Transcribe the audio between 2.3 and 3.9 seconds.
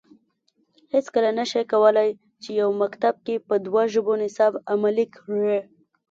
چې یو مکتب کې په دوه